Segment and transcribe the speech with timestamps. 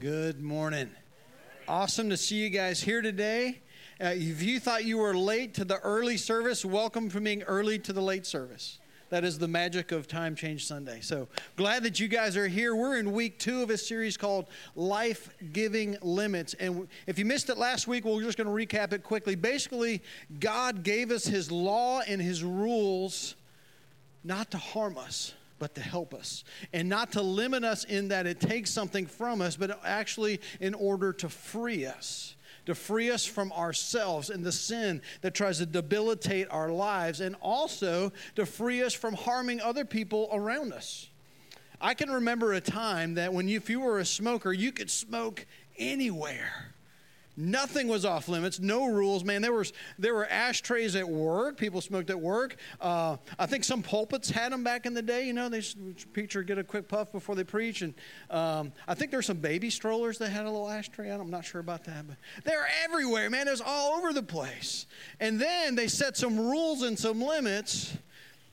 [0.00, 0.90] Good morning.
[1.66, 3.58] Awesome to see you guys here today.
[4.00, 7.80] Uh, if you thought you were late to the early service, welcome for being early
[7.80, 8.78] to the late service.
[9.10, 11.00] That is the magic of Time Change Sunday.
[11.00, 11.26] So
[11.56, 12.76] glad that you guys are here.
[12.76, 16.54] We're in week two of a series called Life Giving Limits.
[16.54, 19.34] And if you missed it last week, we're just going to recap it quickly.
[19.34, 20.00] Basically,
[20.38, 23.34] God gave us His law and His rules
[24.22, 26.44] not to harm us but to help us.
[26.72, 30.74] And not to limit us in that it takes something from us, but actually in
[30.74, 32.34] order to free us.
[32.66, 37.34] To free us from ourselves and the sin that tries to debilitate our lives, and
[37.40, 41.08] also to free us from harming other people around us.
[41.80, 44.90] I can remember a time that when you, if you were a smoker, you could
[44.90, 45.46] smoke
[45.78, 46.74] anywhere.
[47.40, 49.42] Nothing was off limits, no rules, man.
[49.42, 51.56] There was there were ashtrays at work.
[51.56, 52.56] People smoked at work.
[52.80, 55.24] Uh, I think some pulpits had them back in the day.
[55.24, 55.62] You know, they
[56.12, 57.94] preacher get a quick puff before they preach, and
[58.28, 61.10] um, I think there's some baby strollers that had a little ashtray.
[61.10, 63.46] I'm not sure about that, but they're everywhere, man.
[63.46, 64.86] It was all over the place.
[65.20, 67.96] And then they set some rules and some limits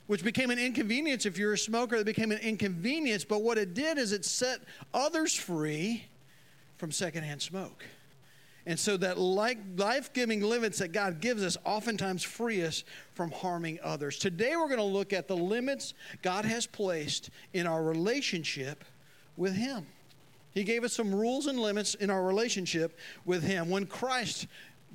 [0.05, 1.95] which became an inconvenience if you're a smoker.
[1.95, 4.59] It became an inconvenience, but what it did is it set
[4.93, 6.05] others free
[6.77, 7.83] from secondhand smoke.
[8.67, 13.79] And so that life giving limits that God gives us oftentimes free us from harming
[13.83, 14.17] others.
[14.17, 18.83] Today we're going to look at the limits God has placed in our relationship
[19.37, 19.85] with Him.
[20.51, 23.69] He gave us some rules and limits in our relationship with Him.
[23.69, 24.47] When Christ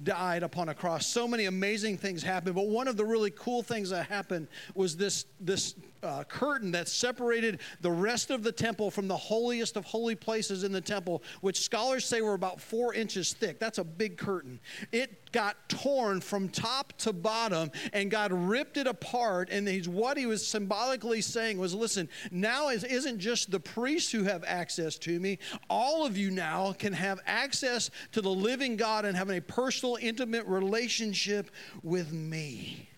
[0.02, 2.54] died upon a cross, so many amazing things happened.
[2.56, 6.88] But one of the really cool things that happened was this, this uh, curtain that
[6.88, 11.22] separated the rest of the temple from the holiest of holy places in the temple,
[11.40, 13.58] which scholars say were about four inches thick.
[13.58, 14.60] That's a big curtain.
[14.92, 19.48] It got torn from top to bottom, and God ripped it apart.
[19.50, 24.10] And he's, what he was symbolically saying was listen, now it isn't just the priests
[24.10, 28.76] who have access to me, all of you now can have access to the living
[28.76, 31.50] God and having a personal, intimate relationship
[31.82, 32.88] with me.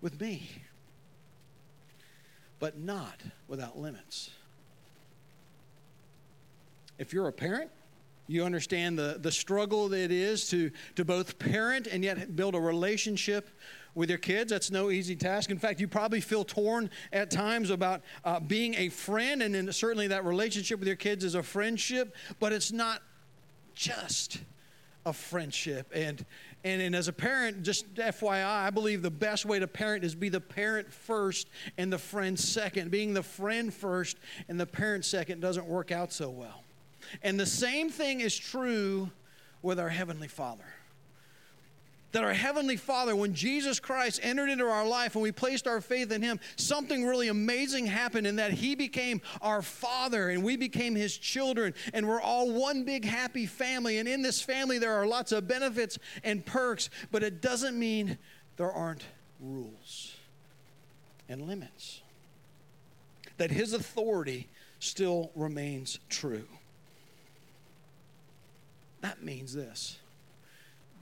[0.00, 0.61] With me
[2.62, 4.30] but not without limits.
[6.96, 7.72] If you're a parent,
[8.28, 12.54] you understand the, the struggle that it is to, to both parent and yet build
[12.54, 13.48] a relationship
[13.96, 14.52] with your kids.
[14.52, 15.50] That's no easy task.
[15.50, 19.72] In fact, you probably feel torn at times about uh, being a friend, and then
[19.72, 23.02] certainly that relationship with your kids is a friendship, but it's not
[23.74, 24.38] just
[25.04, 25.90] a friendship.
[25.94, 26.24] And
[26.64, 30.14] and, and as a parent, just FYI, I believe the best way to parent is
[30.14, 32.90] be the parent first and the friend second.
[32.90, 34.16] Being the friend first
[34.48, 36.62] and the parent second doesn't work out so well.
[37.22, 39.10] And the same thing is true
[39.60, 40.64] with our Heavenly Father
[42.12, 45.80] that our Heavenly Father, when Jesus Christ entered into our life and we placed our
[45.80, 50.56] faith in Him, something really amazing happened in that He became our Father and we
[50.56, 53.98] became His children, and we're all one big happy family.
[53.98, 58.18] And in this family, there are lots of benefits and perks, but it doesn't mean
[58.58, 59.04] there aren't
[59.40, 60.14] rules
[61.28, 62.02] and limits.
[63.38, 64.48] That His authority
[64.78, 66.46] still remains true.
[69.00, 69.96] That means this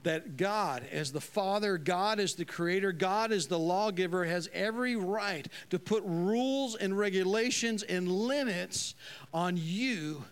[0.03, 4.95] that God, as the Father, God as the Creator, God as the lawgiver, has every
[4.95, 8.95] right to put rules and regulations and limits
[9.33, 10.23] on you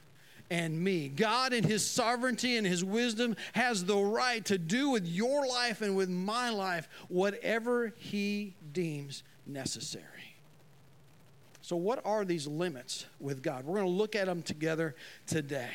[0.49, 1.09] and me.
[1.09, 5.81] God, in His sovereignty and His wisdom, has the right to do with your life
[5.81, 10.05] and with my life whatever He deems necessary.
[11.61, 13.65] So, what are these limits with God?
[13.65, 14.95] We're going to look at them together
[15.27, 15.69] today.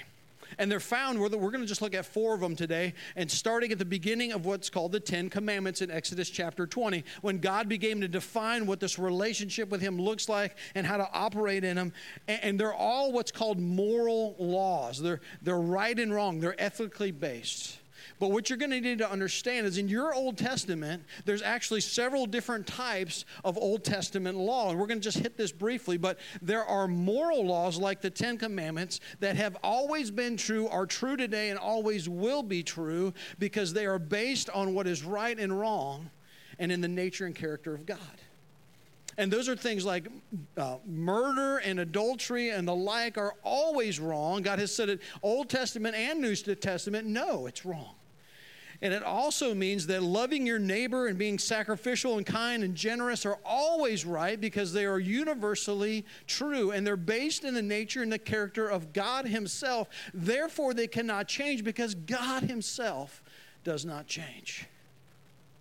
[0.59, 3.31] And they're found, we're, we're going to just look at four of them today, and
[3.31, 7.39] starting at the beginning of what's called the Ten Commandments in Exodus chapter 20, when
[7.39, 11.65] God began to define what this relationship with Him looks like and how to operate
[11.65, 11.93] in Him.
[12.29, 17.11] And, and they're all what's called moral laws, they're, they're right and wrong, they're ethically
[17.11, 17.79] based.
[18.19, 21.81] But what you're going to need to understand is in your Old Testament, there's actually
[21.81, 24.71] several different types of Old Testament law.
[24.71, 28.11] And we're going to just hit this briefly, but there are moral laws like the
[28.11, 33.13] Ten Commandments that have always been true, are true today, and always will be true
[33.39, 36.11] because they are based on what is right and wrong
[36.59, 37.99] and in the nature and character of God.
[39.17, 40.09] And those are things like
[40.57, 44.43] uh, murder and adultery and the like are always wrong.
[44.43, 47.95] God has said it, Old Testament and New Testament, no, it's wrong.
[48.83, 53.25] And it also means that loving your neighbor and being sacrificial and kind and generous
[53.25, 58.13] are always right because they are universally true and they're based in the nature and
[58.13, 59.89] the character of God Himself.
[60.13, 63.23] Therefore, they cannot change because God Himself
[63.63, 64.67] does not change.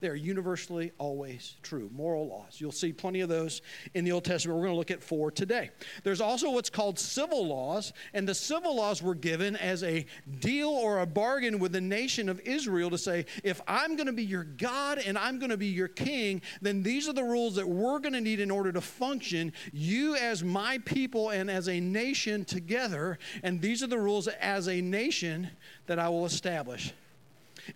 [0.04, 1.90] They are universally always true.
[1.96, 2.58] Moral laws.
[2.60, 3.62] You'll see plenty of those
[3.94, 4.58] in the Old Testament.
[4.58, 5.70] We're going to look at four today.
[6.04, 10.06] There's also what's called civil laws, and the civil laws were given as a
[10.42, 14.12] deal or a bargain with the nation of Israel to say, if I'm going to
[14.12, 17.56] be your God and I'm going to be your king, then these are the rules
[17.56, 21.70] that we're going to need in order to function, you as my people and as
[21.70, 25.50] a nation together, and these are the rules as a nation
[25.86, 26.92] that I will establish.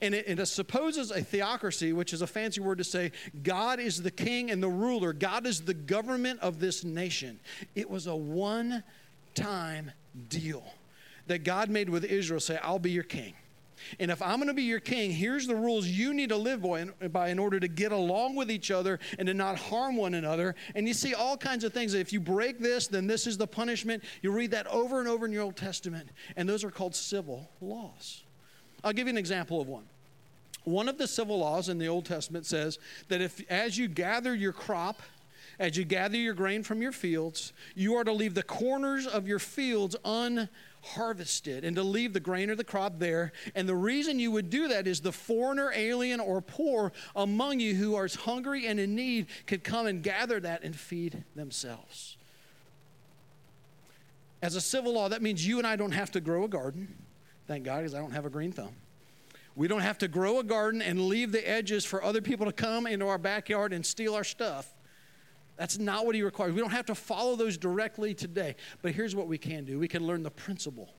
[0.02, 3.12] And it, it, supposes a theocracy, which is a fancy word to say
[3.44, 7.40] God is the king and the ruler, God is the government of this nation.
[7.76, 8.84] It was a one
[9.36, 9.92] time
[10.30, 10.64] deal
[11.28, 13.34] that God made with Israel say, I'll be your king.
[14.00, 16.66] And if I'm going to be your king, here's the rules you need to live
[17.12, 20.56] by in order to get along with each other and to not harm one another.
[20.76, 21.94] And you see all kinds of things.
[21.94, 24.04] If you break this, then this is the punishment.
[24.22, 26.10] You read that over and over in your Old Testament.
[26.36, 28.24] And those are called civil laws.
[28.84, 29.84] I'll give you an example of one.
[30.64, 32.78] One of the civil laws in the Old Testament says
[33.08, 35.02] that if, as you gather your crop,
[35.60, 39.28] as you gather your grain from your fields, you are to leave the corners of
[39.28, 43.32] your fields unharvested and to leave the grain or the crop there.
[43.56, 47.74] And the reason you would do that is the foreigner, alien, or poor among you
[47.74, 52.18] who are hungry and in need could come and gather that and feed themselves.
[54.42, 56.94] As a civil law, that means you and I don't have to grow a garden.
[57.48, 58.76] Thank God, because I don't have a green thumb.
[59.56, 62.52] We don't have to grow a garden and leave the edges for other people to
[62.52, 64.72] come into our backyard and steal our stuff.
[65.56, 66.54] That's not what he requires.
[66.54, 68.56] We don't have to follow those directly today.
[68.84, 70.94] But here's what we can do we can learn the principle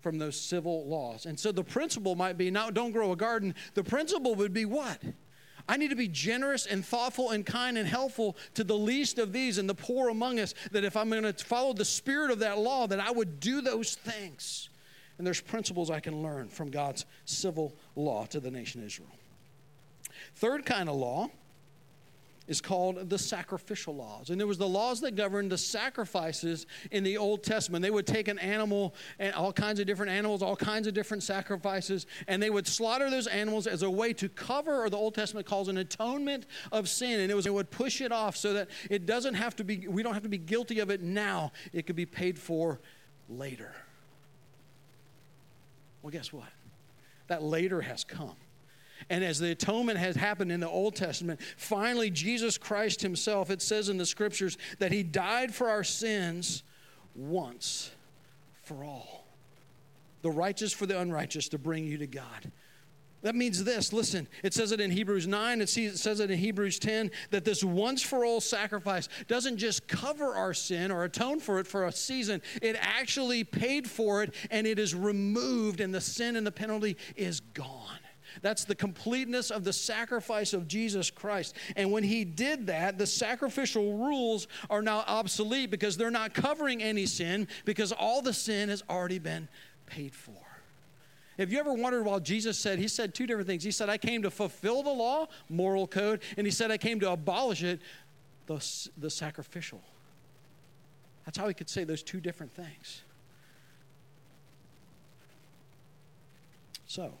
[0.00, 1.24] from those civil laws.
[1.24, 3.54] And so the principle might be now don't grow a garden.
[3.74, 5.00] The principle would be what?
[5.68, 9.32] I need to be generous and thoughtful and kind and helpful to the least of
[9.32, 10.54] these and the poor among us.
[10.72, 13.62] That if I'm going to follow the spirit of that law, that I would do
[13.62, 14.68] those things.
[15.22, 19.12] And there's principles I can learn from God's civil law to the nation Israel.
[20.34, 21.30] Third kind of law
[22.48, 24.30] is called the sacrificial laws.
[24.30, 27.84] And it was the laws that governed the sacrifices in the Old Testament.
[27.84, 31.22] They would take an animal and all kinds of different animals, all kinds of different
[31.22, 35.14] sacrifices, and they would slaughter those animals as a way to cover, or the Old
[35.14, 37.20] Testament calls an atonement of sin.
[37.20, 39.86] And it was it would push it off so that it doesn't have to be,
[39.86, 41.52] we don't have to be guilty of it now.
[41.72, 42.80] It could be paid for
[43.28, 43.72] later.
[46.02, 46.48] Well, guess what?
[47.28, 48.36] That later has come.
[49.10, 53.62] And as the atonement has happened in the Old Testament, finally, Jesus Christ Himself, it
[53.62, 56.62] says in the scriptures that He died for our sins
[57.14, 57.90] once
[58.62, 59.26] for all.
[60.22, 62.52] The righteous for the unrighteous to bring you to God.
[63.22, 66.78] That means this listen, it says it in Hebrews 9, it says it in Hebrews
[66.78, 71.60] 10 that this once for all sacrifice doesn't just cover our sin or atone for
[71.60, 76.00] it for a season, it actually paid for it and it is removed, and the
[76.00, 77.98] sin and the penalty is gone.
[78.40, 81.54] That's the completeness of the sacrifice of Jesus Christ.
[81.76, 86.82] And when he did that, the sacrificial rules are now obsolete because they're not covering
[86.82, 89.48] any sin because all the sin has already been
[89.86, 90.51] paid for.
[91.42, 93.64] Have you ever wondered why Jesus said, He said two different things.
[93.64, 97.00] He said, I came to fulfill the law, moral code, and He said, I came
[97.00, 97.80] to abolish it,
[98.46, 98.64] the,
[98.96, 99.82] the sacrificial.
[101.24, 103.02] That's how He could say those two different things.
[106.86, 107.12] So,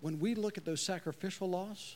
[0.00, 1.94] when we look at those sacrificial laws,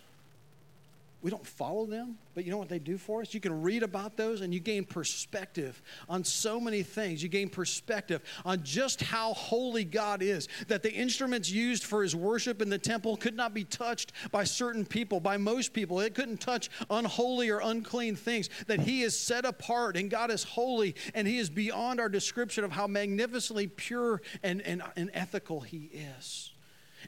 [1.25, 3.33] we don't follow them, but you know what they do for us?
[3.33, 7.23] You can read about those and you gain perspective on so many things.
[7.23, 12.15] You gain perspective on just how holy God is, that the instruments used for his
[12.15, 15.99] worship in the temple could not be touched by certain people, by most people.
[16.01, 20.45] It couldn't touch unholy or unclean things, that he is set apart and God is
[20.45, 25.63] holy and he is beyond our description of how magnificently pure and, and, and ethical
[25.63, 25.89] he
[26.19, 26.54] is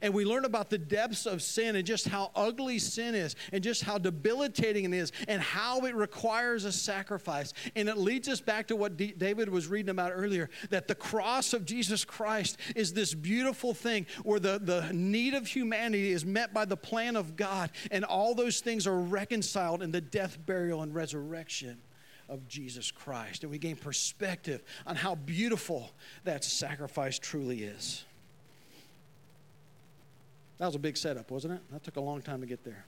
[0.03, 3.63] and we learn about the depths of sin and just how ugly sin is and
[3.63, 7.53] just how debilitating it is and how it requires a sacrifice.
[7.75, 10.95] And it leads us back to what D- David was reading about earlier that the
[10.95, 16.25] cross of Jesus Christ is this beautiful thing where the, the need of humanity is
[16.25, 20.39] met by the plan of God, and all those things are reconciled in the death,
[20.45, 21.79] burial, and resurrection
[22.29, 23.43] of Jesus Christ.
[23.43, 25.93] And we gain perspective on how beautiful
[26.25, 28.05] that sacrifice truly is.
[30.59, 31.61] That was a big setup, wasn't it?
[31.73, 32.87] That took a long time to get there.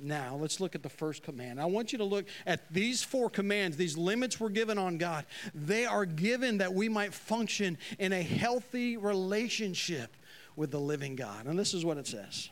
[0.00, 1.60] Now, let's look at the first command.
[1.60, 5.26] I want you to look at these four commands, these limits were given on God.
[5.54, 10.14] They are given that we might function in a healthy relationship
[10.54, 11.46] with the living God.
[11.46, 12.50] And this is what it says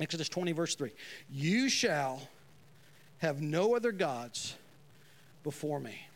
[0.00, 0.90] Exodus 20, verse 3
[1.30, 2.22] You shall
[3.18, 4.56] have no other gods
[5.44, 6.07] before me.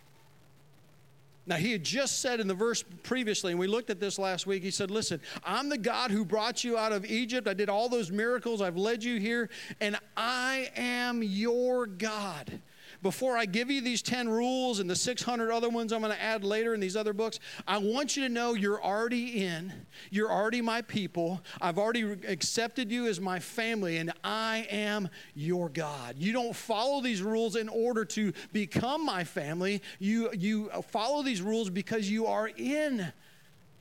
[1.45, 4.47] Now, he had just said in the verse previously, and we looked at this last
[4.47, 7.49] week, he said, Listen, I'm the God who brought you out of Egypt.
[7.49, 8.63] I did all those miracles.
[8.63, 12.61] I've led you here, and I am your God
[13.03, 16.23] before I give you these 10 rules and the 600 other ones I'm going to
[16.23, 19.73] add later in these other books, I want you to know you're already in.
[20.11, 21.43] You're already my people.
[21.61, 26.17] I've already accepted you as my family, and I am your God.
[26.19, 29.83] You don't follow these rules in order to become my family.
[29.99, 33.13] You, you follow these rules because you are in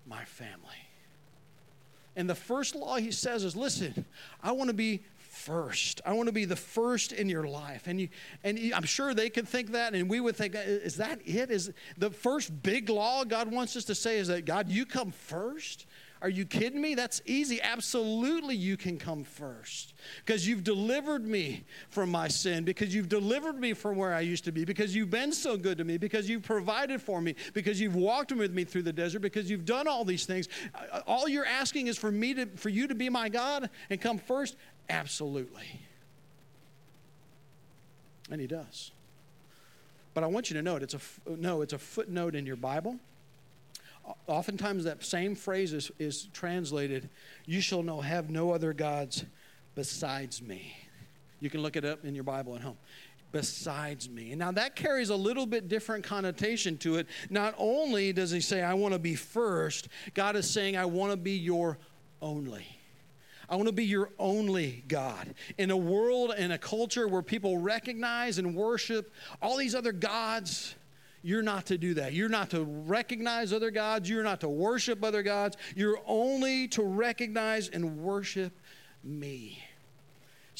[0.07, 0.57] my family.
[2.15, 4.05] And the first law he says is listen,
[4.43, 5.01] I want to be
[5.41, 6.01] first.
[6.05, 7.87] I want to be the first in your life.
[7.87, 8.09] And you,
[8.43, 11.51] and I'm sure they could think that, and we would think, uh, is that it?
[11.51, 15.11] Is the first big law God wants us to say is that God, you come
[15.11, 15.85] first?
[16.21, 16.93] Are you kidding me?
[16.93, 17.59] That's easy.
[17.59, 23.59] Absolutely, you can come first because you've delivered me from my sin, because you've delivered
[23.59, 26.29] me from where I used to be, because you've been so good to me, because
[26.29, 29.87] you've provided for me, because you've walked with me through the desert, because you've done
[29.87, 30.47] all these things.
[30.75, 33.99] Uh, all you're asking is for me to, for you to be my God and
[33.99, 34.57] come first.
[34.91, 35.79] Absolutely.
[38.29, 38.91] And he does.
[40.13, 40.83] But I want you to it.
[40.83, 41.61] It's a no.
[41.61, 42.97] It's a footnote in your Bible.
[44.27, 47.09] Oftentimes, that same phrase is, is translated,
[47.45, 49.25] "You shall know have no other gods
[49.75, 50.75] besides me."
[51.39, 52.77] You can look it up in your Bible at home.
[53.31, 54.31] Besides me.
[54.31, 57.07] And now that carries a little bit different connotation to it.
[57.29, 61.11] Not only does he say, I want to be first, God is saying, I want
[61.11, 61.77] to be your
[62.21, 62.67] only.
[63.51, 65.35] I want to be your only God.
[65.57, 70.73] In a world and a culture where people recognize and worship all these other gods,
[71.21, 72.13] you're not to do that.
[72.13, 74.09] You're not to recognize other gods.
[74.09, 75.57] You're not to worship other gods.
[75.75, 78.57] You're only to recognize and worship
[79.03, 79.61] me.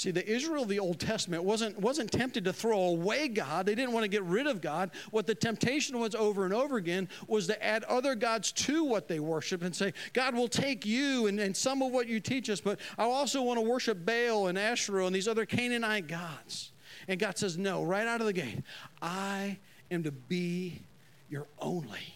[0.02, 3.68] See, the Israel of the Old Testament wasn't, wasn't tempted to throw away God.
[3.68, 4.90] They didn't want to get rid of God.
[5.12, 9.08] What the temptation was over and over again was to add other gods to what
[9.08, 12.50] they worship and say, God will take you and, and some of what you teach
[12.50, 16.72] us, but I also want to worship Baal and Asherah and these other Canaanite gods.
[17.08, 18.64] And God says, No, right out of the gate,
[19.04, 19.60] I
[19.92, 20.82] am to be
[21.30, 22.16] your only.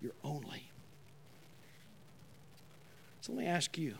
[0.00, 0.70] Your only.
[3.20, 3.94] So let me ask you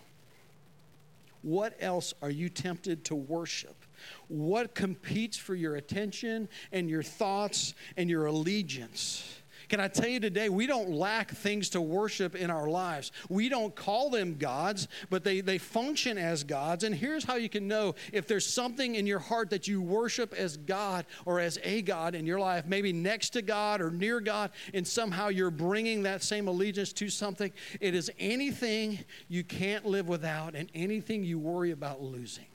[1.42, 3.84] what else are you tempted to worship?
[4.28, 9.37] What competes for your attention and your thoughts and your allegiance?
[9.68, 13.12] Can I tell you today, we don't lack things to worship in our lives.
[13.28, 16.84] We don't call them gods, but they, they function as gods.
[16.84, 20.32] And here's how you can know if there's something in your heart that you worship
[20.32, 24.20] as God or as a God in your life, maybe next to God or near
[24.20, 27.52] God, and somehow you're bringing that same allegiance to something.
[27.80, 28.98] It is anything
[29.28, 32.46] you can't live without and anything you worry about losing.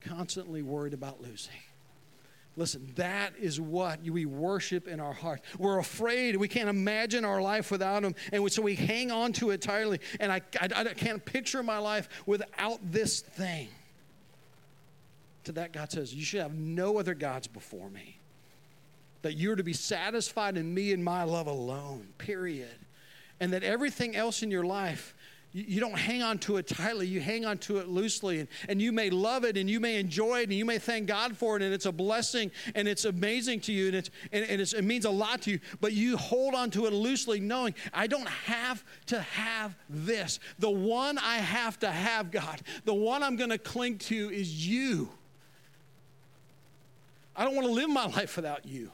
[0.00, 1.52] Constantly worried about losing.
[2.60, 5.40] Listen, that is what we worship in our heart.
[5.58, 6.36] We're afraid.
[6.36, 8.14] We can't imagine our life without Him.
[8.34, 9.98] And so we hang on to it tightly.
[10.20, 13.68] And I, I, I can't picture my life without this thing.
[15.44, 18.18] To that, God says, You should have no other gods before me.
[19.22, 22.76] That you're to be satisfied in me and my love alone, period.
[23.40, 25.14] And that everything else in your life
[25.52, 28.38] you don't hang on to it tightly, you hang on to it loosely.
[28.38, 31.08] And, and you may love it and you may enjoy it and you may thank
[31.08, 34.44] God for it and it's a blessing and it's amazing to you and, it's, and,
[34.44, 35.60] and it's, it means a lot to you.
[35.80, 40.38] But you hold on to it loosely, knowing I don't have to have this.
[40.60, 44.66] The one I have to have, God, the one I'm going to cling to is
[44.66, 45.08] you.
[47.34, 48.92] I don't want to live my life without you.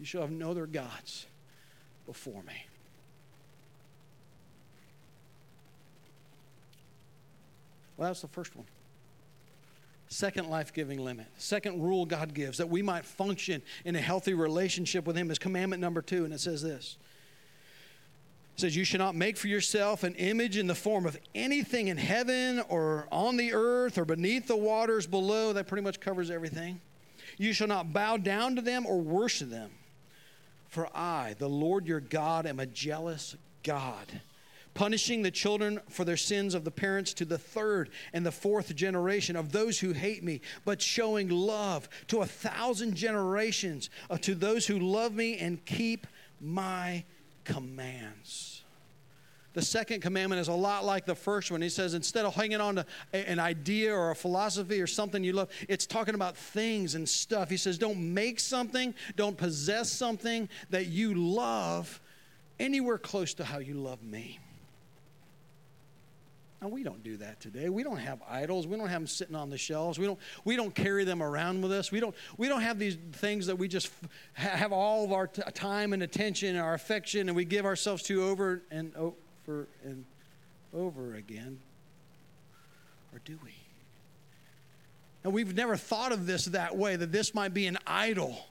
[0.00, 1.26] You shall have no other gods
[2.06, 2.66] before me.
[7.96, 8.66] Well, that's the first one.
[10.08, 11.26] Second life giving limit.
[11.36, 15.38] Second rule God gives that we might function in a healthy relationship with Him is
[15.38, 16.96] commandment number two, and it says this.
[18.54, 21.88] It says, You should not make for yourself an image in the form of anything
[21.88, 25.52] in heaven or on the earth or beneath the waters below.
[25.52, 26.80] That pretty much covers everything.
[27.36, 29.70] You shall not bow down to them or worship them.
[30.68, 34.20] For I, the Lord your God, am a jealous God
[34.76, 38.76] punishing the children for their sins of the parents to the third and the fourth
[38.76, 44.34] generation of those who hate me, but showing love to a thousand generations uh, to
[44.34, 46.06] those who love me and keep
[46.40, 47.02] my
[47.44, 48.62] commands.
[49.54, 51.62] The second commandment is a lot like the first one.
[51.62, 55.32] He says, instead of hanging on to an idea or a philosophy or something you
[55.32, 57.48] love, it's talking about things and stuff.
[57.48, 62.02] He says, don't make something, don't possess something that you love
[62.60, 64.38] anywhere close to how you love me.
[66.66, 67.68] And we don't do that today.
[67.68, 68.66] We don't have idols.
[68.66, 70.00] We don't have them sitting on the shelves.
[70.00, 71.92] We don't, we don't carry them around with us.
[71.92, 73.88] We don't, we don't have these things that we just
[74.32, 78.02] have all of our t- time and attention and our affection and we give ourselves
[78.04, 80.04] to over and over and
[80.74, 81.60] over again.
[83.12, 83.54] Or do we?
[85.22, 88.44] And we've never thought of this that way, that this might be an idol.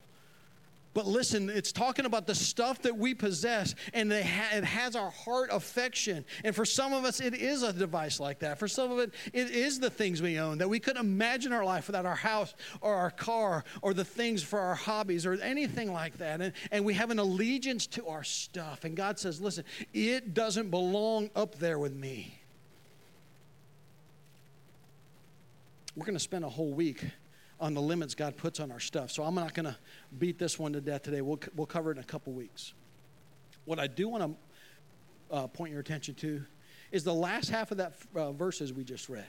[0.96, 5.50] But listen, it's talking about the stuff that we possess, and it has our heart
[5.52, 6.24] affection.
[6.46, 8.60] And for some of us, it is a device like that.
[8.60, 11.66] For some of it, it is the things we own that we couldn't imagine our
[11.66, 15.92] life without our house or our car or the things for our hobbies or anything
[15.92, 16.40] like that.
[16.40, 18.86] And, and we have an allegiance to our stuff.
[18.86, 22.40] And God says, listen, it doesn't belong up there with me.
[25.98, 27.04] We're going to spend a whole week
[27.60, 29.12] on the limits God puts on our stuff.
[29.12, 29.78] So I'm not going to
[30.20, 31.22] beat this one to death today.
[31.22, 32.74] We'll, we'll cover it in a couple weeks.
[33.66, 36.44] What I do want to uh, point your attention to
[36.92, 39.26] is the last half of that uh, verses we just read.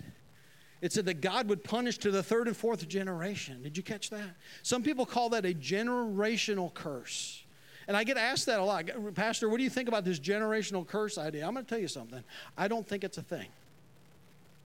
[0.83, 3.63] It said that God would punish to the third and fourth generation.
[3.63, 4.37] Did you catch that?
[4.63, 7.43] Some people call that a generational curse.
[7.89, 8.91] And I get asked that a lot.
[9.15, 11.47] Pastor, what do you think about this generational curse idea?
[11.47, 12.23] I'm going to tell you something.
[12.59, 13.47] I don't think it's a thing.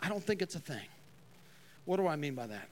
[0.01, 0.87] I don't think it's a thing.
[1.85, 2.67] What do I mean by that?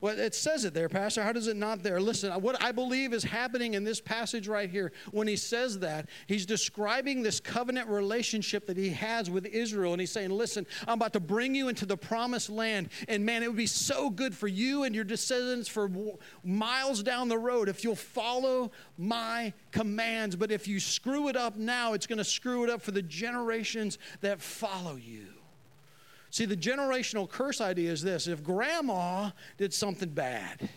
[0.00, 1.22] Well, it says it there, Pastor.
[1.22, 2.00] How does it not there?
[2.00, 6.08] Listen, what I believe is happening in this passage right here, when he says that,
[6.26, 9.92] he's describing this covenant relationship that he has with Israel.
[9.92, 12.88] And he's saying, Listen, I'm about to bring you into the promised land.
[13.08, 15.90] And man, it would be so good for you and your descendants for
[16.42, 20.34] miles down the road if you'll follow my commands.
[20.34, 23.02] But if you screw it up now, it's going to screw it up for the
[23.02, 25.39] generations that follow you.
[26.30, 30.68] See, the generational curse idea is this if grandma did something bad,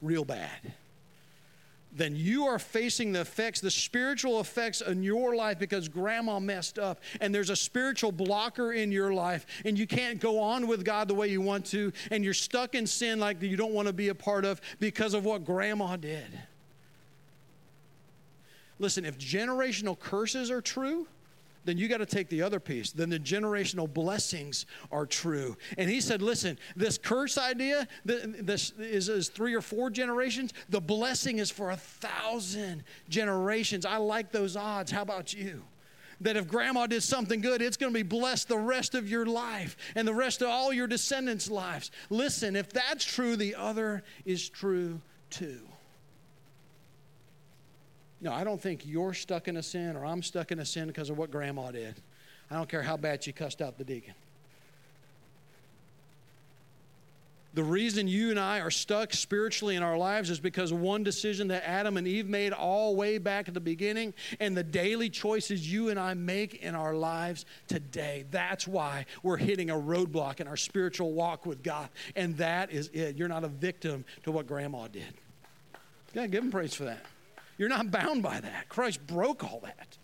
[0.00, 0.72] real bad,
[1.92, 6.78] then you are facing the effects, the spiritual effects in your life because grandma messed
[6.78, 7.00] up.
[7.20, 11.08] And there's a spiritual blocker in your life, and you can't go on with God
[11.08, 13.94] the way you want to, and you're stuck in sin like you don't want to
[13.94, 16.26] be a part of because of what grandma did.
[18.78, 21.06] Listen, if generational curses are true,
[21.64, 22.92] then you got to take the other piece.
[22.92, 25.56] Then the generational blessings are true.
[25.76, 30.52] And he said, listen, this curse idea, this is, is three or four generations.
[30.68, 33.84] The blessing is for a thousand generations.
[33.84, 34.90] I like those odds.
[34.90, 35.62] How about you?
[36.20, 39.26] that if grandma did something good, it's going to be blessed the rest of your
[39.26, 41.90] life and the rest of all your descendants' lives.
[42.10, 45.60] Listen, if that's true, the other is true too.
[48.20, 50.88] No, I don't think you're stuck in a sin or I'm stuck in a sin
[50.88, 51.94] because of what grandma did.
[52.50, 54.14] I don't care how bad she cussed out the deacon.
[57.54, 61.48] The reason you and I are stuck spiritually in our lives is because one decision
[61.48, 65.70] that Adam and Eve made all way back at the beginning and the daily choices
[65.70, 68.26] you and I make in our lives today.
[68.30, 71.88] That's why we're hitting a roadblock in our spiritual walk with God.
[72.14, 73.16] And that is it.
[73.16, 75.14] You're not a victim to what grandma did.
[76.14, 77.04] Yeah, give him praise for that.
[77.58, 78.68] You're not bound by that.
[78.68, 79.98] Christ broke all that.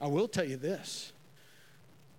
[0.00, 1.12] I will tell you this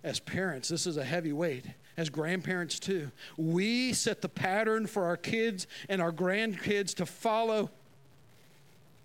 [0.04, 1.64] as parents, this is a heavy weight.
[1.96, 7.70] As grandparents, too, we set the pattern for our kids and our grandkids to follow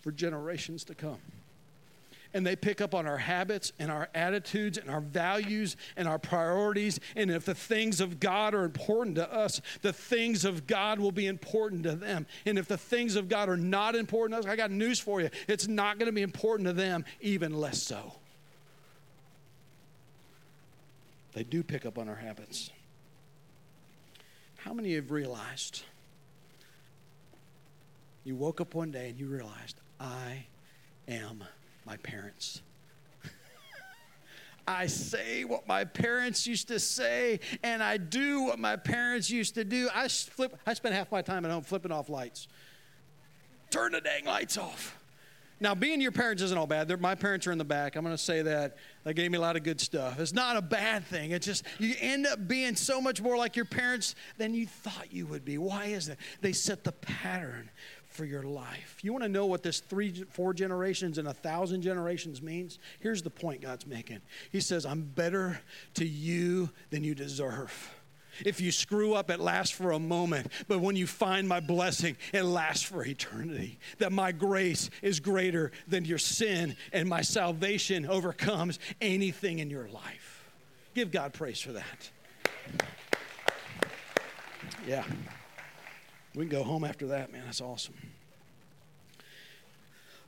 [0.01, 1.17] for generations to come
[2.35, 6.19] and they pick up on our habits and our attitudes and our values and our
[6.19, 6.99] priorities.
[7.15, 11.13] And if the things of God are important to us, the things of God will
[11.13, 12.27] be important to them.
[12.45, 15.21] And if the things of God are not important to us, I got news for
[15.21, 15.29] you.
[15.47, 18.15] It's not going to be important to them, even less so.
[21.31, 22.69] They do pick up on our habits.
[24.57, 25.83] How many have realized?
[28.25, 30.47] You woke up one day and you realized, I
[31.07, 31.45] am
[31.85, 32.61] my parents.
[34.67, 39.53] I say what my parents used to say, and I do what my parents used
[39.55, 39.89] to do.
[39.93, 40.57] I flip.
[40.65, 42.47] I spend half my time at home flipping off lights.
[43.69, 44.97] Turn the dang lights off.
[45.61, 46.89] Now, being your parents isn't all bad.
[46.89, 47.95] They're, my parents are in the back.
[47.95, 48.75] I'm going to say that.
[49.05, 50.19] They gave me a lot of good stuff.
[50.19, 51.31] It's not a bad thing.
[51.31, 55.13] It's just you end up being so much more like your parents than you thought
[55.13, 55.57] you would be.
[55.57, 56.17] Why is that?
[56.41, 57.69] They set the pattern
[58.15, 58.97] for your life.
[59.01, 62.79] You want to know what this three, four generations and a thousand generations means?
[62.99, 65.59] Here's the point God's making He says, I'm better
[65.95, 67.93] to you than you deserve.
[68.45, 70.51] If you screw up, it lasts for a moment.
[70.67, 73.79] But when you find my blessing, it lasts for eternity.
[73.99, 79.87] That my grace is greater than your sin, and my salvation overcomes anything in your
[79.87, 80.51] life.
[80.93, 82.09] Give God praise for that.
[84.87, 85.05] Yeah.
[86.35, 87.43] We can go home after that, man.
[87.45, 87.95] That's awesome.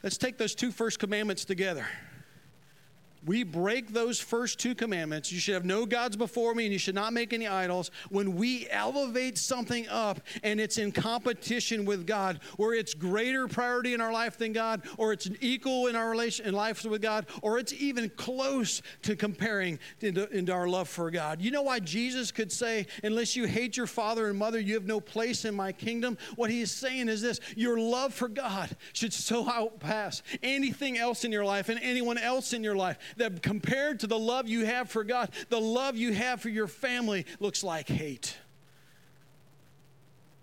[0.04, 1.88] Let's take those two first commandments together
[3.28, 5.32] we break those first two commandments.
[5.32, 7.92] You should have no gods before me and you should not make any idols.
[8.10, 13.94] When we elevate something up and it's in competition with god or it's greater priority
[13.94, 17.26] in our life than god or it's equal in our relation in life with god
[17.42, 21.42] or it's even close to comparing into, into our love for god.
[21.42, 24.86] You know why jesus could say unless you hate your father and mother you have
[24.86, 26.18] no place in my kingdom?
[26.38, 31.26] What he is saying is this your love for god should so outpass anything else
[31.26, 34.66] in your life and anyone else in your life that compared to the love you
[34.66, 38.38] have for God, the love you have for your family looks like hate.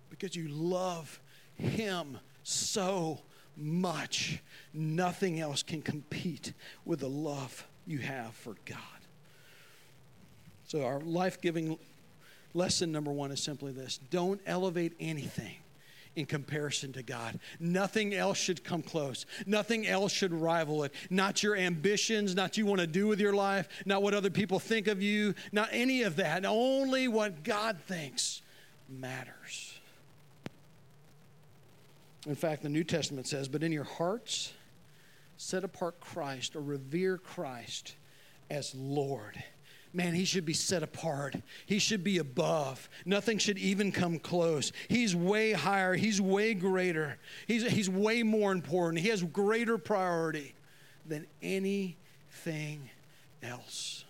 [0.09, 1.19] Because you love
[1.55, 3.19] Him so
[3.57, 4.41] much,
[4.73, 6.53] nothing else can compete
[6.85, 8.77] with the love you have for God.
[10.67, 11.77] So, our life giving
[12.53, 15.57] lesson number one is simply this don't elevate anything
[16.15, 17.39] in comparison to God.
[17.59, 19.25] Nothing else should come close.
[19.45, 20.93] Nothing else should rival it.
[21.09, 24.59] Not your ambitions, not you want to do with your life, not what other people
[24.59, 26.45] think of you, not any of that.
[26.45, 28.41] Only what God thinks
[28.89, 29.73] matters.
[32.25, 34.53] In fact, the New Testament says, But in your hearts,
[35.37, 37.95] set apart Christ or revere Christ
[38.49, 39.43] as Lord
[39.95, 41.35] man, he should be set apart.
[41.65, 42.89] He should be above.
[43.05, 44.71] Nothing should even come close.
[44.87, 45.95] He's way higher.
[45.95, 47.17] He's way greater.
[47.47, 49.01] He's, he's way more important.
[49.01, 50.55] He has greater priority
[51.05, 52.89] than anything
[53.41, 54.05] else.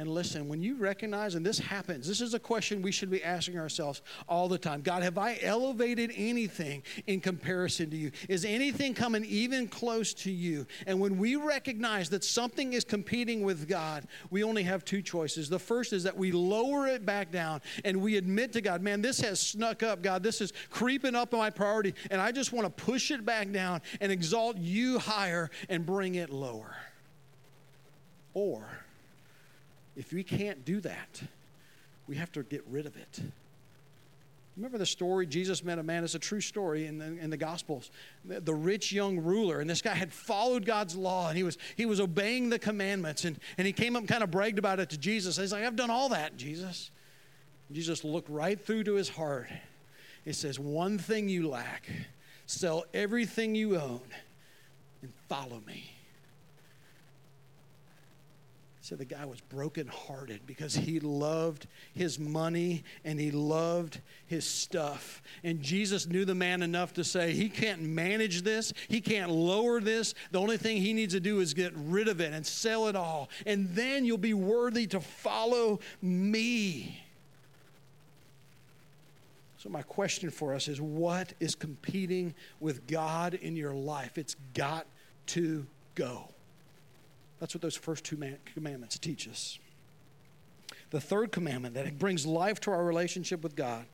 [0.00, 3.22] And listen, when you recognize, and this happens, this is a question we should be
[3.24, 8.12] asking ourselves all the time God, have I elevated anything in comparison to you?
[8.28, 10.66] Is anything coming even close to you?
[10.86, 15.48] And when we recognize that something is competing with God, we only have two choices.
[15.48, 19.02] The first is that we lower it back down and we admit to God, man,
[19.02, 20.22] this has snuck up, God.
[20.22, 23.50] This is creeping up in my priority, and I just want to push it back
[23.50, 26.76] down and exalt you higher and bring it lower.
[28.32, 28.68] Or,
[29.98, 31.20] if we can't do that,
[32.06, 33.20] we have to get rid of it.
[34.56, 35.26] Remember the story?
[35.26, 37.90] Jesus met a man, it's a true story in the, in the Gospels.
[38.24, 41.58] The, the, rich young ruler, and this guy had followed God's law and he was,
[41.76, 43.24] he was obeying the commandments.
[43.24, 45.36] And, and he came up and kind of bragged about it to Jesus.
[45.36, 46.90] He's like, I've done all that, Jesus.
[47.70, 49.48] Jesus looked right through to his heart.
[50.24, 51.88] He says, One thing you lack
[52.46, 54.00] sell everything you own
[55.02, 55.97] and follow me
[58.88, 65.20] said the guy was brokenhearted because he loved his money and he loved his stuff.
[65.44, 69.82] And Jesus knew the man enough to say, he can't manage this, he can't lower
[69.82, 70.14] this.
[70.30, 72.96] The only thing he needs to do is get rid of it and sell it
[72.96, 73.28] all.
[73.44, 76.98] And then you'll be worthy to follow me.
[79.58, 84.16] So, my question for us is what is competing with God in your life?
[84.16, 84.86] It's got
[85.26, 86.30] to go.
[87.40, 88.18] That's what those first two
[88.54, 89.58] commandments teach us.
[90.90, 93.86] The third commandment that brings life to our relationship with God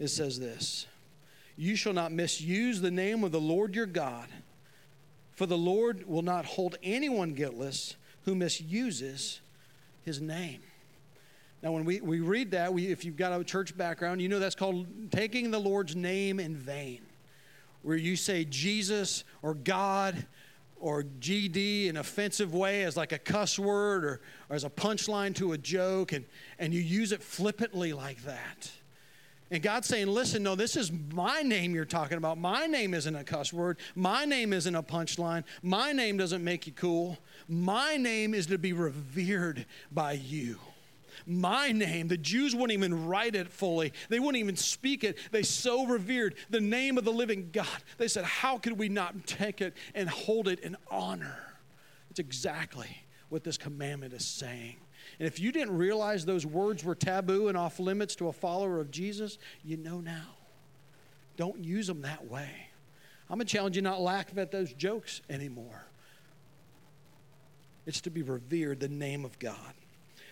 [0.00, 0.86] it says this
[1.56, 4.26] You shall not misuse the name of the Lord your God,
[5.32, 9.40] for the Lord will not hold anyone guiltless who misuses
[10.02, 10.62] his name.
[11.62, 14.38] Now, when we, we read that, we, if you've got a church background, you know
[14.38, 17.02] that's called taking the Lord's name in vain,
[17.82, 20.26] where you say Jesus or God
[20.80, 25.34] or GD in offensive way as like a cuss word or, or as a punchline
[25.36, 26.24] to a joke, and,
[26.58, 28.70] and you use it flippantly like that.
[29.52, 32.38] And God's saying, listen, no, this is my name you're talking about.
[32.38, 33.78] My name isn't a cuss word.
[33.96, 35.42] My name isn't a punchline.
[35.62, 37.18] My name doesn't make you cool.
[37.48, 40.58] My name is to be revered by you
[41.30, 42.08] my name.
[42.08, 45.18] The Jews wouldn't even write it fully, they wouldn't even speak it.
[45.30, 47.66] They so revered the name of the living God.
[47.98, 51.38] They said, How could we not take it and hold it in honor?
[52.10, 54.76] It's exactly what this commandment is saying.
[55.18, 58.80] And if you didn't realize those words were taboo and off limits to a follower
[58.80, 60.36] of Jesus, you know now.
[61.36, 62.50] Don't use them that way.
[63.28, 65.86] I'm going to challenge you not laugh at those jokes anymore.
[67.86, 69.74] It's to be revered, the name of God.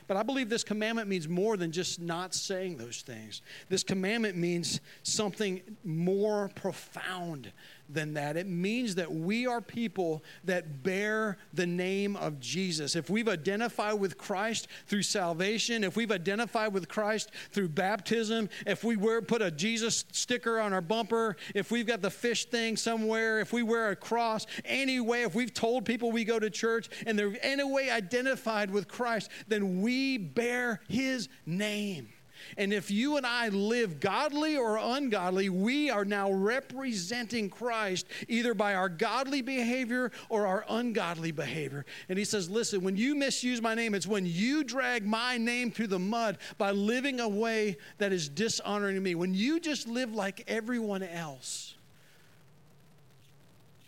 [0.08, 3.42] But I believe this commandment means more than just not saying those things.
[3.68, 7.52] This commandment means something more profound
[7.88, 8.36] than that.
[8.36, 12.96] It means that we are people that bear the name of Jesus.
[12.96, 18.84] If we've identified with Christ through salvation, if we've identified with Christ through baptism, if
[18.84, 22.76] we wear, put a Jesus sticker on our bumper, if we've got the fish thing
[22.76, 26.88] somewhere, if we wear a cross, anyway, if we've told people we go to church
[27.06, 32.08] and they're any way identified with Christ, then we bear his name.
[32.56, 38.54] And if you and I live godly or ungodly, we are now representing Christ either
[38.54, 41.84] by our godly behavior or our ungodly behavior.
[42.08, 45.70] And he says, Listen, when you misuse my name, it's when you drag my name
[45.70, 49.14] through the mud by living a way that is dishonoring me.
[49.14, 51.74] When you just live like everyone else,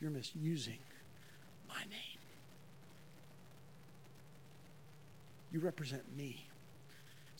[0.00, 0.78] you're misusing
[1.68, 2.20] my name.
[5.52, 6.46] You represent me.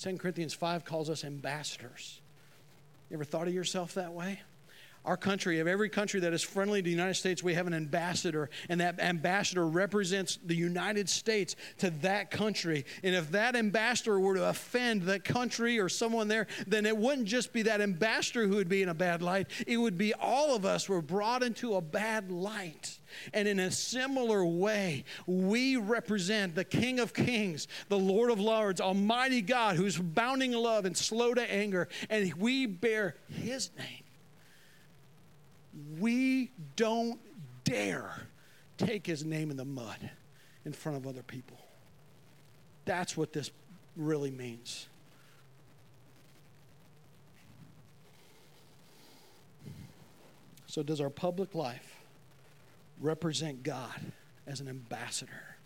[0.01, 2.21] 2 Corinthians 5 calls us ambassadors.
[3.11, 4.41] You ever thought of yourself that way?
[5.05, 7.73] Our country, of every country that is friendly to the United States, we have an
[7.73, 12.85] ambassador, and that ambassador represents the United States to that country.
[13.03, 17.29] And if that ambassador were to offend that country or someone there, then it wouldn't
[17.29, 20.55] just be that ambassador who would be in a bad light, it would be all
[20.55, 22.99] of us were brought into a bad light.
[23.33, 28.83] And in a similar way, we represent the King of Kings, the Lord of Lords,
[28.83, 34.00] Almighty God, who's bounding love and slow to anger, and we bear His name
[35.99, 37.21] we don't
[37.65, 38.27] dare
[38.77, 40.11] take his name in the mud
[40.65, 41.59] in front of other people.
[42.85, 43.51] That's what this
[43.97, 44.87] really means.
[50.67, 51.97] So, does our public life
[53.01, 54.13] represent God
[54.47, 55.57] as an ambassador?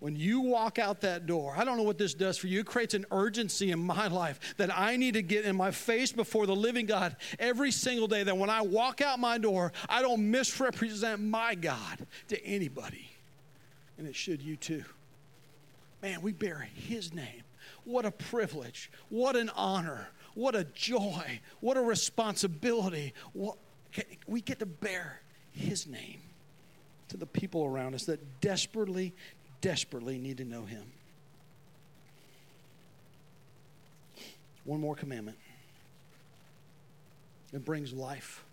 [0.00, 2.60] When you walk out that door, I don't know what this does for you.
[2.60, 6.12] It creates an urgency in my life that I need to get in my face
[6.12, 8.22] before the living God every single day.
[8.22, 13.10] That when I walk out my door, I don't misrepresent my God to anybody.
[13.98, 14.84] And it should you too.
[16.00, 17.42] Man, we bear His name.
[17.84, 18.92] What a privilege.
[19.08, 20.08] What an honor.
[20.34, 21.40] What a joy.
[21.58, 23.14] What a responsibility.
[23.32, 23.56] What,
[24.28, 26.20] we get to bear His name
[27.08, 29.14] to the people around us that desperately
[29.60, 30.84] desperately need to know Him.
[34.64, 35.38] One more commandment.
[37.52, 38.44] It brings life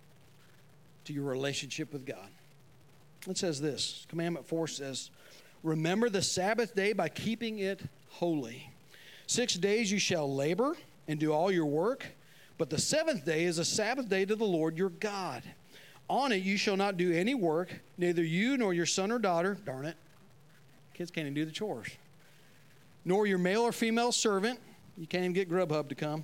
[1.06, 2.30] to your relationship with God.
[3.28, 5.10] It says this Commandment 4 says,
[5.64, 8.70] Remember the Sabbath day by keeping it holy.
[9.28, 10.76] Six days you shall labor
[11.08, 12.06] and do all your work,
[12.58, 15.44] but the seventh day is a Sabbath day to the Lord your God.
[16.08, 19.58] On it you shall not do any work, neither you nor your son or daughter,
[19.66, 19.98] darn it,
[20.96, 21.90] Kids can't even do the chores.
[23.04, 24.62] Nor your male or female servant.
[24.98, 26.24] You can't even get Grubhub to come.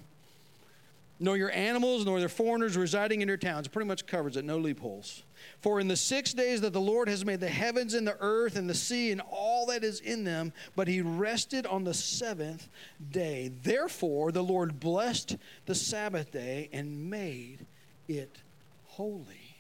[1.20, 3.68] Nor your animals, nor their foreigners residing in your towns.
[3.68, 5.24] It pretty much covers it, no loopholes.
[5.60, 8.56] For in the six days that the Lord has made the heavens and the earth
[8.56, 12.70] and the sea and all that is in them, but he rested on the seventh
[13.12, 13.52] day.
[13.64, 17.66] Therefore, the Lord blessed the Sabbath day and made
[18.08, 18.38] it
[18.86, 19.58] holy.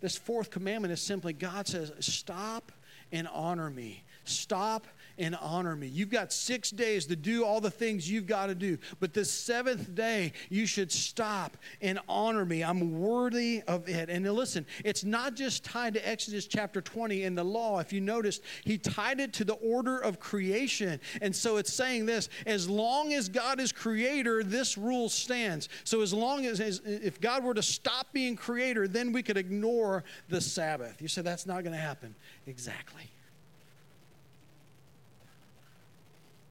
[0.00, 2.70] This fourth commandment is simply God says, Stop
[3.12, 4.04] and honor me.
[4.28, 4.86] Stop
[5.18, 5.88] and honor me.
[5.88, 9.24] You've got six days to do all the things you've got to do, but the
[9.24, 12.62] seventh day, you should stop and honor me.
[12.62, 14.08] I'm worthy of it.
[14.08, 17.80] And listen, it's not just tied to Exodus chapter 20 in the law.
[17.80, 21.00] If you notice, he tied it to the order of creation.
[21.20, 25.68] And so it's saying this as long as God is creator, this rule stands.
[25.84, 29.36] So as long as, as if God were to stop being creator, then we could
[29.36, 31.02] ignore the Sabbath.
[31.02, 32.14] You said that's not going to happen.
[32.46, 33.10] Exactly.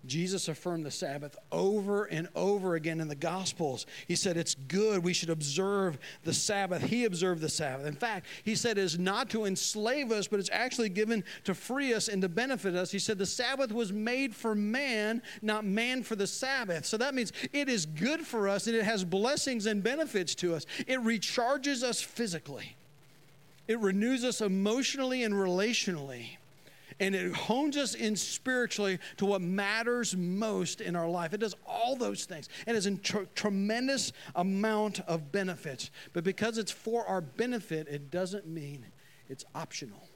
[0.07, 3.85] Jesus affirmed the Sabbath over and over again in the Gospels.
[4.07, 5.03] He said it's good.
[5.03, 6.81] We should observe the Sabbath.
[6.81, 7.85] He observed the Sabbath.
[7.85, 11.93] In fact, he said it's not to enslave us, but it's actually given to free
[11.93, 12.91] us and to benefit us.
[12.91, 16.85] He said the Sabbath was made for man, not man for the Sabbath.
[16.85, 20.55] So that means it is good for us and it has blessings and benefits to
[20.55, 20.65] us.
[20.87, 22.75] It recharges us physically,
[23.67, 26.36] it renews us emotionally and relationally
[26.99, 31.33] and it hones us in spiritually to what matters most in our life.
[31.33, 35.91] It does all those things and has a tr- tremendous amount of benefits.
[36.13, 38.85] But because it's for our benefit, it doesn't mean
[39.29, 40.07] it's optional.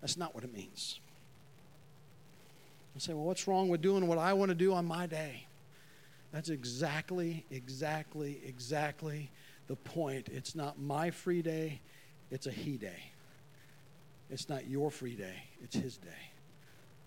[0.00, 1.00] That's not what it means.
[2.94, 5.46] You say, well, what's wrong with doing what I want to do on my day?
[6.32, 9.30] That's exactly, exactly, exactly
[9.68, 10.28] the point.
[10.30, 11.80] It's not my free day,
[12.30, 13.12] it's a he day.
[14.30, 16.08] It's not your free day, it's His day.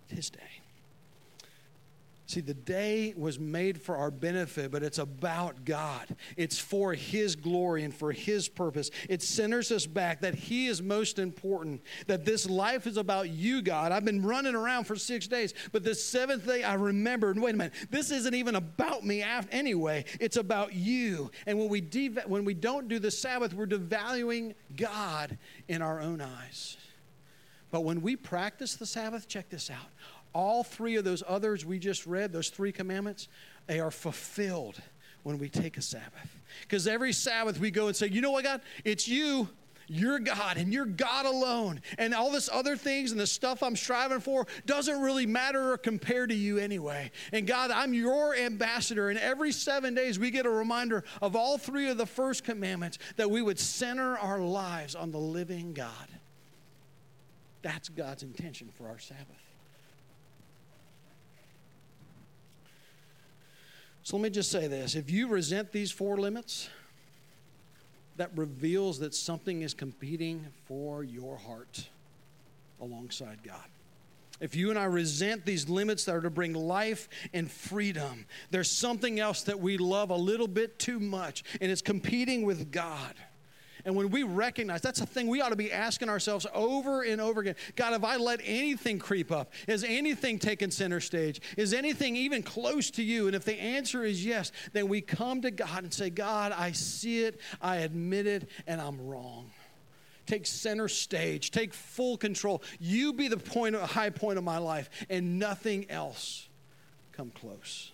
[0.10, 0.40] It's his day.
[2.26, 6.16] See, the day was made for our benefit, but it's about God.
[6.38, 8.92] It's for His glory and for His purpose.
[9.10, 13.64] It centers us back that He is most important, that this life is about you,
[13.64, 13.92] God.
[13.92, 17.58] I've been running around for six days, but the seventh day I remembered wait a
[17.58, 20.06] minute, this isn't even about me anyway.
[20.20, 21.32] It's about you.
[21.48, 25.36] And when we, dev- when we don't do the Sabbath, we're devaluing God
[25.68, 26.78] in our own eyes.
[27.72, 29.90] But when we practice the Sabbath, check this out.
[30.34, 33.28] All three of those others we just read, those three commandments,
[33.68, 34.82] they are fulfilled
[35.24, 36.42] when we take a Sabbath.
[36.62, 38.62] Because every Sabbath we go and say, you know what, God?
[38.84, 39.50] It's you.
[39.92, 41.82] You're God and you're God alone.
[41.98, 45.78] And all this other things and the stuff I'm striving for doesn't really matter or
[45.80, 47.10] compare to you anyway.
[47.34, 49.10] And God, I'm your ambassador.
[49.10, 53.00] And every seven days we get a reminder of all three of the first commandments
[53.16, 56.08] that we would center our lives on the living God.
[57.62, 59.26] That's God's intention for our Sabbath.
[64.04, 66.70] So let me just say this if you resent these four limits,
[68.20, 71.88] that reveals that something is competing for your heart
[72.82, 73.64] alongside God.
[74.42, 78.70] If you and I resent these limits that are to bring life and freedom, there's
[78.70, 83.16] something else that we love a little bit too much, and it's competing with God.
[83.86, 87.20] And when we recognize that's a thing we ought to be asking ourselves over and
[87.22, 89.52] over again God, have I let anything creep up?
[89.68, 91.42] Has anything taken center stage?
[91.58, 93.28] Is anything even close to you?
[93.28, 96.72] And if the answer is yes, then we come to God and say, God, I
[96.72, 99.52] see it, I admit it, and I'm wrong.
[100.26, 102.62] Take center stage, take full control.
[102.80, 106.48] You be the point, high point of my life, and nothing else
[107.14, 107.92] come close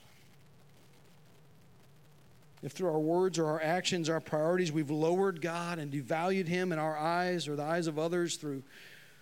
[2.66, 6.72] if through our words or our actions, our priorities, we've lowered God and devalued Him
[6.72, 8.64] in our eyes or the eyes of others through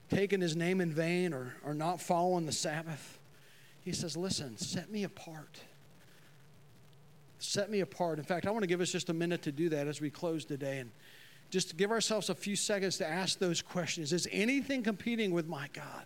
[0.09, 3.19] taking His name in vain or, or not following the Sabbath,
[3.81, 5.59] He says, Listen, set me apart.
[7.37, 8.17] Set me apart.
[8.17, 10.09] In fact, I want to give us just a minute to do that as we
[10.09, 10.89] close today and
[11.49, 14.13] just give ourselves a few seconds to ask those questions.
[14.13, 16.05] Is anything competing with my God?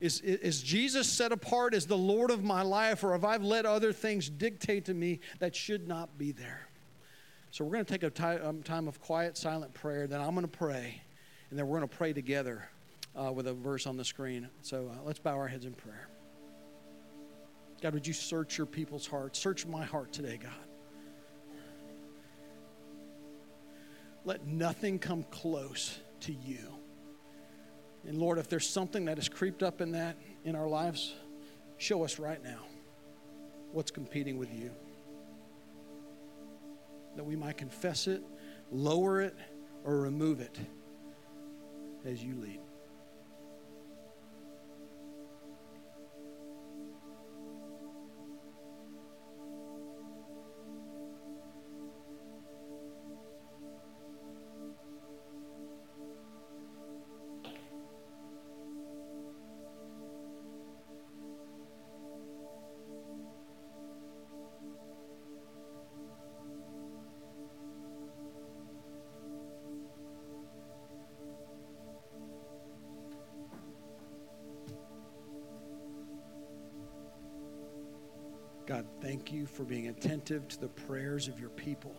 [0.00, 3.64] Is, is Jesus set apart as the Lord of my life, or have I let
[3.64, 6.68] other things dictate to me that should not be there?
[7.50, 10.06] So we're going to take a time, um, time of quiet, silent prayer.
[10.06, 11.00] Then I'm going to pray,
[11.50, 12.68] and then we're going to pray together
[13.14, 14.48] uh, with a verse on the screen.
[14.62, 16.08] So uh, let's bow our heads in prayer.
[17.80, 19.38] God, would you search your people's hearts?
[19.38, 20.52] Search my heart today, God.
[24.24, 26.58] Let nothing come close to you.
[28.06, 31.14] And Lord, if there's something that has creeped up in that in our lives,
[31.78, 32.60] show us right now
[33.72, 34.70] what's competing with you.
[37.16, 38.22] That we might confess it,
[38.70, 39.36] lower it,
[39.84, 40.58] or remove it
[42.04, 42.60] as you lead.
[79.54, 81.94] For being attentive to the prayers of your people.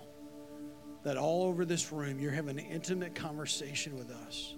[1.03, 4.55] That all over this room, you're having an intimate conversation with us.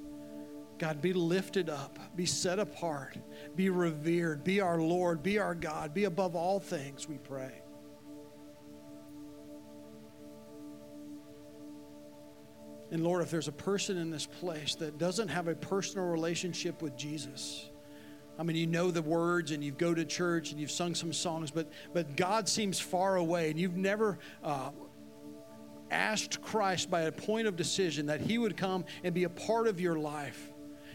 [0.80, 3.18] God, be lifted up, be set apart,
[3.56, 7.62] be revered, be our Lord, be our God, be above all things, we pray.
[12.92, 16.82] And Lord, if there's a person in this place that doesn't have a personal relationship
[16.82, 17.70] with Jesus,
[18.40, 21.12] I mean, you know the words and you go to church and you've sung some
[21.12, 24.70] songs, but, but God seems far away and you've never uh,
[25.90, 29.68] asked Christ by a point of decision that He would come and be a part
[29.68, 30.52] of your life.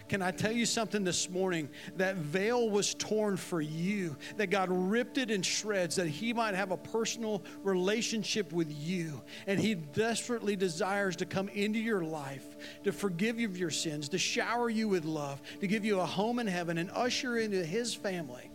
[0.08, 1.68] Can I tell you something this morning?
[1.96, 6.54] That veil was torn for you, that God ripped it in shreds, that He might
[6.54, 9.22] have a personal relationship with you.
[9.46, 14.08] And He desperately desires to come into your life, to forgive you of your sins,
[14.10, 17.64] to shower you with love, to give you a home in heaven, and usher into
[17.64, 18.50] His family.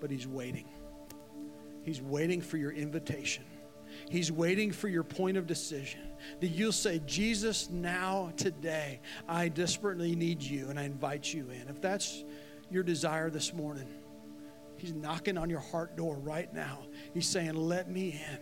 [0.00, 0.68] But He's waiting.
[1.82, 3.44] He's waiting for your invitation.
[4.08, 6.00] He's waiting for your point of decision.
[6.40, 11.68] That you'll say, Jesus, now, today, I desperately need you, and I invite you in.
[11.68, 12.24] If that's
[12.70, 13.88] your desire this morning,
[14.76, 16.80] He's knocking on your heart door right now.
[17.14, 18.38] He's saying, Let me in.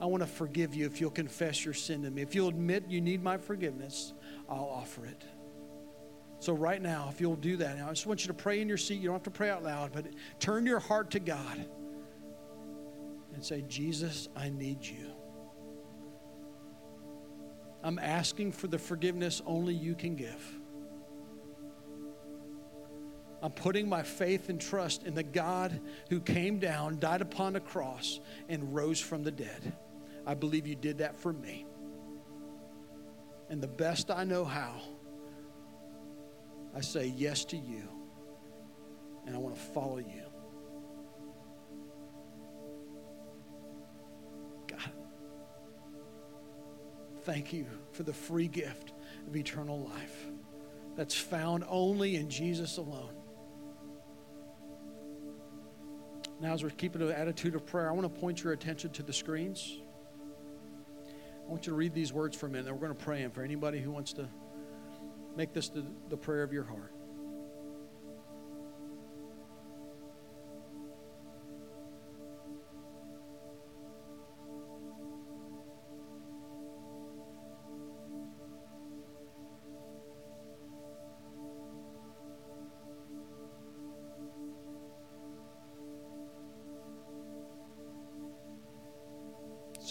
[0.00, 2.22] I want to forgive you if you'll confess your sin to me.
[2.22, 4.12] If you'll admit you need my forgiveness,
[4.48, 5.24] I'll offer it.
[6.38, 8.68] So, right now, if you'll do that, now I just want you to pray in
[8.68, 9.00] your seat.
[9.00, 10.06] You don't have to pray out loud, but
[10.38, 11.66] turn your heart to God
[13.38, 15.12] and say, Jesus, I need you.
[17.84, 20.44] I'm asking for the forgiveness only you can give.
[23.40, 27.60] I'm putting my faith and trust in the God who came down, died upon a
[27.60, 28.18] cross,
[28.48, 29.72] and rose from the dead.
[30.26, 31.64] I believe you did that for me.
[33.50, 34.82] And the best I know how,
[36.74, 37.88] I say yes to you.
[39.26, 40.27] And I want to follow you.
[47.28, 48.94] Thank you for the free gift
[49.26, 50.28] of eternal life
[50.96, 53.12] that's found only in Jesus alone.
[56.40, 59.02] Now, as we're keeping an attitude of prayer, I want to point your attention to
[59.02, 59.76] the screens.
[61.46, 62.72] I want you to read these words for a minute.
[62.72, 64.26] We're going to pray them for anybody who wants to
[65.36, 66.94] make this the, the prayer of your heart.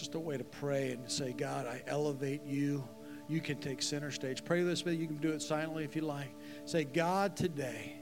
[0.08, 2.88] Just a way to pray and say, God, I elevate you.
[3.28, 4.46] You can take center stage.
[4.46, 4.94] Pray this way.
[4.94, 6.34] You can do it silently if you like.
[6.64, 7.98] Say, God, today,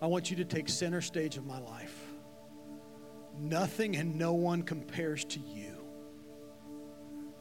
[0.00, 1.94] I want you to take center stage of my life.
[3.38, 5.76] Nothing and no one compares to you.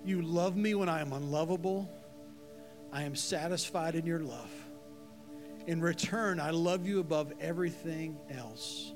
[0.03, 1.89] You love me when I am unlovable.
[2.91, 4.51] I am satisfied in your love.
[5.68, 8.91] In return, I love you above everything else.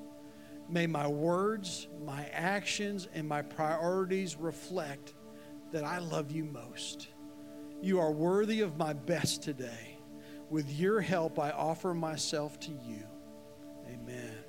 [0.68, 5.14] May my words, my actions, and my priorities reflect
[5.72, 7.08] that I love you most.
[7.80, 9.98] You are worthy of my best today.
[10.50, 13.04] With your help, I offer myself to you.
[13.86, 14.47] Amen.